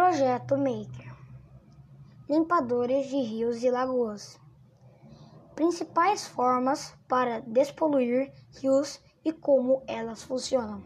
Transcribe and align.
Projeto 0.00 0.56
Maker 0.56 1.12
Limpadores 2.28 3.08
de 3.08 3.16
rios 3.16 3.64
e 3.64 3.68
lagoas 3.68 4.38
Principais 5.56 6.24
formas 6.24 6.94
para 7.08 7.40
despoluir 7.40 8.32
rios 8.62 9.00
e 9.24 9.32
como 9.32 9.82
elas 9.88 10.22
funcionam. 10.22 10.84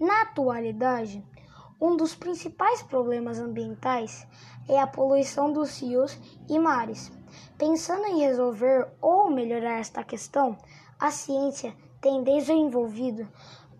Na 0.00 0.22
atualidade, 0.22 1.24
um 1.80 1.96
dos 1.96 2.16
principais 2.16 2.82
problemas 2.82 3.38
ambientais 3.38 4.26
é 4.68 4.80
a 4.80 4.86
poluição 4.88 5.52
dos 5.52 5.80
rios 5.80 6.18
e 6.48 6.58
mares. 6.58 7.12
Pensando 7.56 8.06
em 8.06 8.22
resolver 8.22 8.90
ou 9.00 9.30
melhorar 9.30 9.78
esta 9.78 10.02
questão, 10.02 10.58
a 10.98 11.12
ciência 11.12 11.76
tem 12.00 12.24
desenvolvido 12.24 13.28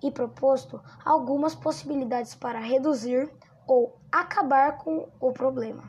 e 0.00 0.08
proposto 0.08 0.80
algumas 1.04 1.56
possibilidades 1.56 2.36
para 2.36 2.60
reduzir 2.60 3.28
ou 3.66 3.98
acabar 4.10 4.78
com 4.78 5.08
o 5.20 5.32
problema. 5.32 5.82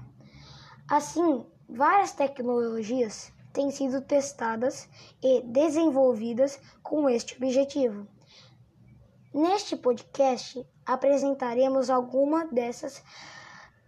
Assim, 0.89 1.45
várias 1.67 2.11
tecnologias 2.11 3.31
têm 3.51 3.71
sido 3.71 4.01
testadas 4.01 4.89
e 5.21 5.41
desenvolvidas 5.41 6.59
com 6.81 7.09
este 7.09 7.35
objetivo. 7.35 8.07
Neste 9.33 9.75
podcast, 9.75 10.65
apresentaremos 10.85 11.89
alguma 11.89 12.45
dessas 12.45 13.03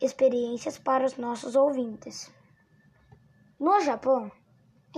experiências 0.01 0.77
para 0.77 1.05
os 1.05 1.17
nossos 1.17 1.55
ouvintes. 1.55 2.31
No 3.59 3.79
Japão, 3.81 4.31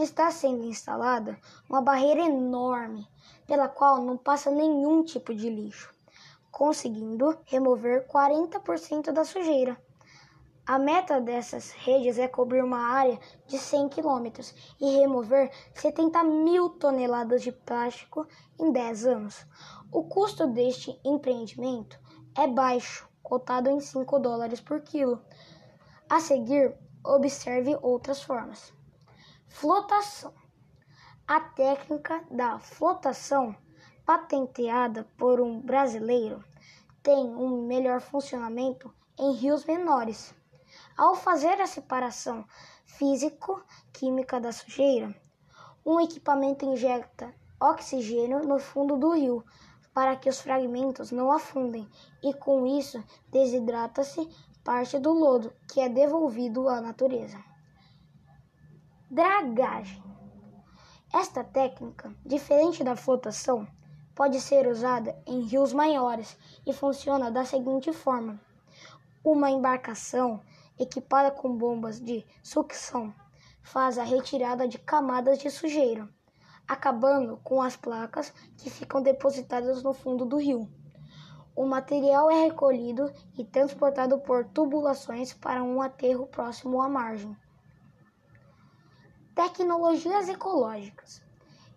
está 0.01 0.31
sendo 0.31 0.63
instalada 0.63 1.39
uma 1.69 1.81
barreira 1.81 2.21
enorme 2.21 3.07
pela 3.45 3.67
qual 3.67 4.03
não 4.03 4.17
passa 4.17 4.51
nenhum 4.51 5.03
tipo 5.03 5.33
de 5.33 5.49
lixo, 5.49 5.93
conseguindo 6.57 7.37
remover 7.45 8.07
40% 8.07 9.11
da 9.11 9.23
sujeira. 9.23 9.79
A 10.65 10.79
meta 10.79 11.21
dessas 11.21 11.69
redes 11.69 12.17
é 12.17 12.27
cobrir 12.27 12.63
uma 12.63 12.79
área 12.79 13.19
de 13.45 13.59
100 13.59 13.89
km 13.89 14.25
e 14.81 14.97
remover 14.97 15.51
70 15.75 16.23
mil 16.23 16.71
toneladas 16.71 17.43
de 17.43 17.51
plástico 17.51 18.27
em 18.59 18.71
10 18.71 19.05
anos. 19.05 19.45
O 19.91 20.05
custo 20.05 20.47
deste 20.47 20.99
empreendimento 21.05 21.99
é 22.35 22.47
baixo, 22.47 23.07
cotado 23.21 23.69
em 23.69 23.79
5 23.79 24.17
dólares 24.17 24.59
por 24.59 24.81
quilo. 24.81 25.23
A 26.09 26.19
seguir, 26.19 26.75
observe 27.05 27.77
outras 27.83 28.23
formas. 28.23 28.73
Flotação. 29.47 30.33
A 31.27 31.39
técnica 31.39 32.25
da 32.31 32.57
flotação, 32.57 33.55
patenteada 34.07 35.05
por 35.17 35.41
um 35.41 35.59
brasileiro, 35.59 36.41
tem 37.03 37.25
um 37.25 37.67
melhor 37.67 37.99
funcionamento 37.99 38.89
em 39.19 39.33
rios 39.33 39.65
menores. 39.65 40.33
Ao 40.95 41.13
fazer 41.13 41.59
a 41.59 41.67
separação 41.67 42.45
físico-química 42.85 44.39
da 44.39 44.53
sujeira, 44.53 45.13
um 45.85 45.99
equipamento 45.99 46.63
injeta 46.63 47.35
oxigênio 47.59 48.47
no 48.47 48.59
fundo 48.59 48.95
do 48.95 49.11
rio 49.11 49.43
para 49.93 50.15
que 50.15 50.29
os 50.29 50.39
fragmentos 50.39 51.11
não 51.11 51.29
afundem 51.29 51.85
e 52.23 52.33
com 52.33 52.65
isso 52.65 53.03
desidrata-se 53.29 54.25
parte 54.63 54.97
do 54.99 55.11
lodo 55.11 55.51
que 55.67 55.81
é 55.81 55.89
devolvido 55.89 56.69
à 56.69 56.79
natureza. 56.79 57.43
Dragagem. 59.11 60.01
Esta 61.13 61.43
técnica, 61.43 62.15
diferente 62.25 62.85
da 62.85 62.95
flotação, 62.95 63.67
pode 64.17 64.41
ser 64.41 64.67
usada 64.67 65.15
em 65.27 65.41
rios 65.41 65.71
maiores 65.71 66.35
e 66.65 66.73
funciona 66.73 67.29
da 67.29 67.45
seguinte 67.45 67.93
forma: 67.93 68.41
uma 69.23 69.51
embarcação 69.51 70.41
equipada 70.79 71.29
com 71.29 71.55
bombas 71.55 71.99
de 71.99 72.25
sucção 72.41 73.13
faz 73.61 73.99
a 73.99 74.03
retirada 74.03 74.67
de 74.67 74.79
camadas 74.79 75.37
de 75.37 75.51
sujeira, 75.51 76.09
acabando 76.67 77.37
com 77.43 77.61
as 77.61 77.75
placas 77.75 78.33
que 78.57 78.71
ficam 78.71 79.03
depositadas 79.03 79.83
no 79.83 79.93
fundo 79.93 80.25
do 80.25 80.37
rio. 80.37 80.67
O 81.55 81.67
material 81.67 82.31
é 82.31 82.45
recolhido 82.45 83.13
e 83.37 83.45
transportado 83.45 84.17
por 84.19 84.45
tubulações 84.45 85.31
para 85.31 85.63
um 85.63 85.79
aterro 85.79 86.25
próximo 86.25 86.81
à 86.81 86.89
margem. 86.89 87.37
Tecnologias 89.35 90.27
ecológicas. 90.27 91.26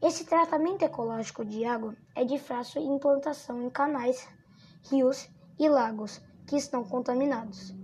Esse 0.03 0.25
tratamento 0.25 0.83
ecológico 0.83 1.45
de 1.45 1.63
água 1.65 1.95
é 2.15 2.25
de 2.25 2.39
fácil 2.39 2.83
implantação 2.83 3.61
em 3.63 3.69
canais, 3.69 4.27
rios 4.91 5.29
e 5.59 5.69
lagos 5.69 6.23
que 6.47 6.57
estão 6.57 6.83
contaminados. 6.83 7.75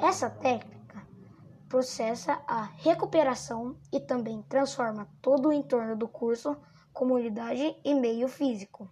Essa 0.00 0.30
técnica 0.30 1.04
processa 1.68 2.40
a 2.46 2.62
recuperação 2.62 3.76
e 3.92 3.98
também 3.98 4.40
transforma 4.42 5.08
todo 5.20 5.48
o 5.48 5.52
entorno 5.52 5.96
do 5.96 6.06
curso, 6.06 6.56
comunidade 6.92 7.76
e 7.84 7.92
meio 7.92 8.28
físico. 8.28 8.88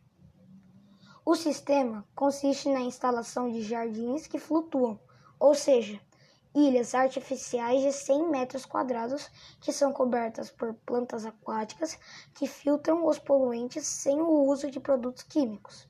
O 1.25 1.37
sistema 1.37 2.05
consiste 2.17 2.69
na 2.69 2.81
instalação 2.81 3.49
de 3.49 3.63
jardins 3.63 4.27
que 4.27 4.41
flutuam, 4.41 4.99
ou 5.39 5.55
seja, 5.55 6.01
ilhas 6.55 6.95
artificiais 6.95 7.83
de 7.83 7.93
100 7.93 8.29
metros 8.29 8.67
quadrados 8.67 9.31
que 9.61 9.73
são 9.73 9.93
cobertas 9.93 10.51
por 10.51 10.75
plantas 10.75 11.25
aquáticas 11.25 11.99
que 12.35 12.47
filtram 12.47 13.07
os 13.07 13.19
poluentes 13.19 13.87
sem 13.87 14.21
o 14.21 14.45
uso 14.47 14.71
de 14.71 14.81
produtos 14.81 15.23
químicos. 15.23 15.89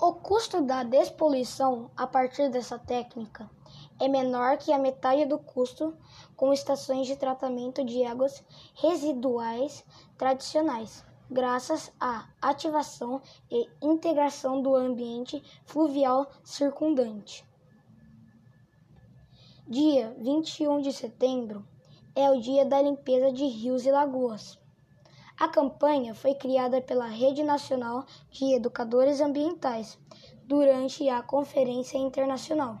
O 0.00 0.14
custo 0.14 0.62
da 0.62 0.82
despoluição 0.82 1.90
a 1.94 2.06
partir 2.06 2.48
dessa 2.48 2.78
técnica 2.78 3.50
é 4.00 4.08
menor 4.08 4.56
que 4.56 4.72
a 4.72 4.78
metade 4.78 5.26
do 5.26 5.38
custo 5.38 5.94
com 6.34 6.52
estações 6.54 7.06
de 7.06 7.16
tratamento 7.16 7.84
de 7.84 8.02
águas 8.04 8.42
residuais 8.74 9.84
tradicionais, 10.16 11.04
graças 11.30 11.92
à 12.00 12.26
ativação 12.40 13.20
e 13.50 13.68
integração 13.82 14.62
do 14.62 14.74
ambiente 14.74 15.42
fluvial 15.66 16.30
circundante. 16.42 17.49
Dia 19.72 20.12
21 20.18 20.80
de 20.80 20.92
setembro 20.92 21.64
é 22.16 22.28
o 22.28 22.40
Dia 22.40 22.64
da 22.64 22.82
Limpeza 22.82 23.30
de 23.30 23.46
Rios 23.46 23.86
e 23.86 23.92
Lagoas. 23.92 24.58
A 25.38 25.46
campanha 25.46 26.12
foi 26.12 26.34
criada 26.34 26.82
pela 26.82 27.06
Rede 27.06 27.44
Nacional 27.44 28.04
de 28.32 28.52
Educadores 28.52 29.20
Ambientais 29.20 29.96
durante 30.42 31.08
a 31.08 31.22
Conferência 31.22 31.96
Internacional. 31.96 32.80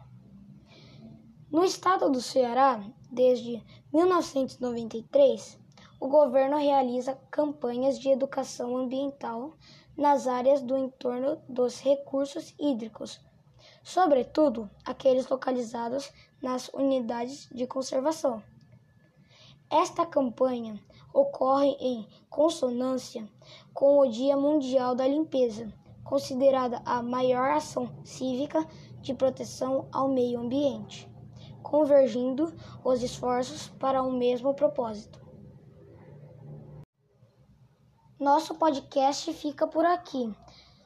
No 1.48 1.62
estado 1.64 2.10
do 2.10 2.20
Ceará, 2.20 2.84
desde 3.08 3.64
1993, 3.94 5.60
o 6.00 6.08
governo 6.08 6.56
realiza 6.56 7.16
campanhas 7.30 8.00
de 8.00 8.08
educação 8.08 8.76
ambiental 8.76 9.52
nas 9.96 10.26
áreas 10.26 10.60
do 10.60 10.76
entorno 10.76 11.40
dos 11.48 11.78
recursos 11.78 12.52
hídricos, 12.58 13.20
sobretudo 13.82 14.70
aqueles 14.84 15.28
localizados 15.28 16.12
nas 16.42 16.68
unidades 16.68 17.48
de 17.52 17.66
conservação. 17.66 18.42
Esta 19.70 20.04
campanha 20.04 20.82
ocorre 21.12 21.76
em 21.80 22.06
consonância 22.28 23.28
com 23.72 23.98
o 23.98 24.06
Dia 24.08 24.36
Mundial 24.36 24.94
da 24.94 25.06
Limpeza, 25.06 25.72
considerada 26.04 26.82
a 26.84 27.02
maior 27.02 27.50
ação 27.50 27.88
cívica 28.04 28.66
de 29.00 29.14
proteção 29.14 29.88
ao 29.92 30.08
meio 30.08 30.40
ambiente, 30.40 31.08
convergindo 31.62 32.52
os 32.84 33.02
esforços 33.02 33.68
para 33.78 34.02
um 34.02 34.12
mesmo 34.12 34.54
propósito. 34.54 35.20
Nosso 38.18 38.54
podcast 38.56 39.32
fica 39.32 39.66
por 39.66 39.84
aqui. 39.84 40.30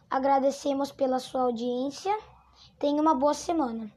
Agradecemos 0.08 0.92
pela 0.92 1.18
sua 1.18 1.42
audiência. 1.42 2.16
Tenha 2.84 3.00
uma 3.00 3.14
boa 3.14 3.32
semana. 3.32 3.90